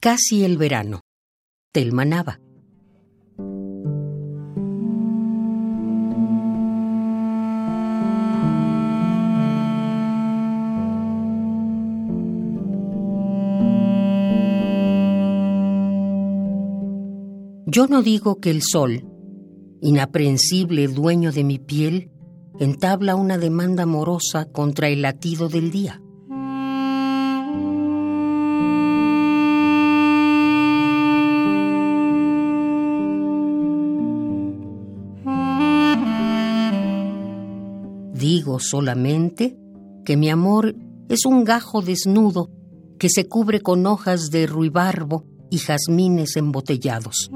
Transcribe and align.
Casi 0.00 0.44
el 0.44 0.56
verano. 0.56 1.00
Telmanaba. 1.72 2.38
Yo 17.66 17.88
no 17.88 18.02
digo 18.02 18.38
que 18.40 18.50
el 18.52 18.62
sol, 18.62 19.04
inaprensible 19.82 20.86
dueño 20.86 21.32
de 21.32 21.42
mi 21.42 21.58
piel, 21.58 22.12
entabla 22.60 23.16
una 23.16 23.36
demanda 23.36 23.82
amorosa 23.82 24.44
contra 24.52 24.88
el 24.88 25.02
latido 25.02 25.48
del 25.48 25.72
día. 25.72 26.00
Digo 38.18 38.58
solamente 38.58 39.56
que 40.04 40.16
mi 40.16 40.28
amor 40.28 40.74
es 41.08 41.24
un 41.24 41.44
gajo 41.44 41.82
desnudo 41.82 42.50
que 42.98 43.08
se 43.08 43.28
cubre 43.28 43.60
con 43.60 43.86
hojas 43.86 44.30
de 44.32 44.48
ruibarbo 44.48 45.24
y 45.50 45.58
jazmines 45.58 46.34
embotellados. 46.34 47.30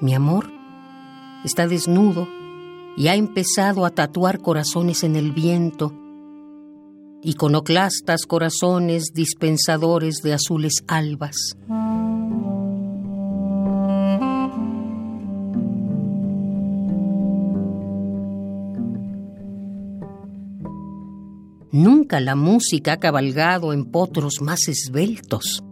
Mi 0.00 0.14
amor 0.14 0.52
está 1.44 1.66
desnudo 1.66 2.28
y 2.96 3.08
ha 3.08 3.16
empezado 3.16 3.84
a 3.84 3.90
tatuar 3.90 4.40
corazones 4.40 5.02
en 5.02 5.16
el 5.16 5.32
viento, 5.32 5.92
iconoclastas 7.24 8.26
corazones 8.26 9.12
dispensadores 9.14 10.16
de 10.22 10.34
azules 10.34 10.84
albas. 10.86 11.56
Nunca 21.72 22.20
la 22.20 22.36
música 22.36 22.92
ha 22.92 23.00
cabalgado 23.00 23.72
en 23.72 23.86
potros 23.86 24.40
más 24.40 24.68
esbeltos. 24.68 25.64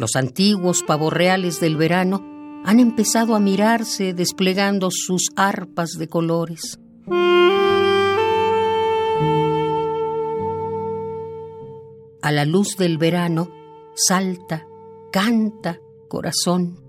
Los 0.00 0.16
antiguos 0.16 0.82
pavorreales 0.82 1.60
del 1.60 1.76
verano 1.76 2.24
han 2.64 2.80
empezado 2.80 3.34
a 3.34 3.38
mirarse 3.38 4.14
desplegando 4.14 4.88
sus 4.90 5.28
arpas 5.36 5.90
de 5.98 6.08
colores. 6.08 6.80
A 12.22 12.32
la 12.32 12.46
luz 12.46 12.78
del 12.78 12.96
verano 12.96 13.50
salta, 13.92 14.66
canta, 15.12 15.78
corazón. 16.08 16.80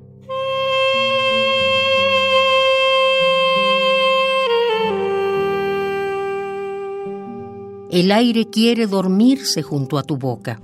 El 7.90 8.14
aire 8.14 8.50
quiere 8.50 8.88
dormirse 8.88 9.64
junto 9.64 9.98
a 9.98 10.04
tu 10.04 10.16
boca. 10.16 10.62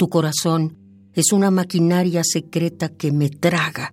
Tu 0.00 0.08
corazón 0.08 0.78
es 1.12 1.30
una 1.30 1.50
maquinaria 1.50 2.22
secreta 2.24 2.88
que 2.88 3.12
me 3.12 3.28
traga. 3.28 3.92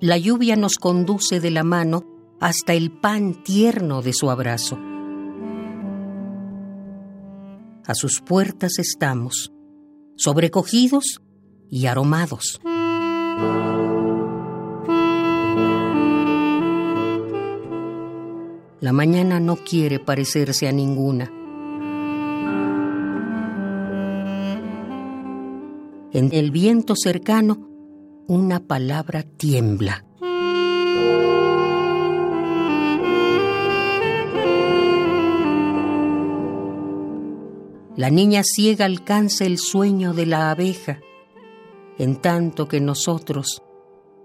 La 0.00 0.18
lluvia 0.18 0.56
nos 0.56 0.78
conduce 0.78 1.38
de 1.38 1.52
la 1.52 1.62
mano 1.62 2.04
hasta 2.40 2.74
el 2.74 2.90
pan 2.90 3.44
tierno 3.44 4.02
de 4.02 4.14
su 4.14 4.30
abrazo. 4.32 4.76
A 7.86 7.94
sus 7.94 8.20
puertas 8.20 8.80
estamos, 8.80 9.52
sobrecogidos 10.16 11.20
y 11.70 11.86
aromados. 11.86 12.60
La 18.88 18.94
mañana 18.94 19.38
no 19.38 19.56
quiere 19.56 19.98
parecerse 19.98 20.66
a 20.66 20.72
ninguna. 20.72 21.30
En 26.10 26.30
el 26.32 26.50
viento 26.50 26.94
cercano, 26.96 27.68
una 28.28 28.60
palabra 28.60 29.24
tiembla. 29.24 30.06
La 37.94 38.08
niña 38.08 38.40
ciega 38.42 38.86
alcanza 38.86 39.44
el 39.44 39.58
sueño 39.58 40.14
de 40.14 40.24
la 40.24 40.50
abeja, 40.50 41.00
en 41.98 42.16
tanto 42.22 42.68
que 42.68 42.80
nosotros 42.80 43.62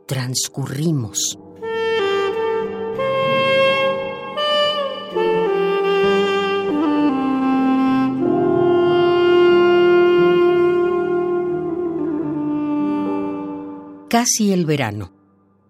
transcurrimos. 0.08 1.38
Casi 14.14 14.54
el 14.54 14.68
verano. 14.68 15.12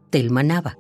Telmanaba. 0.10 0.76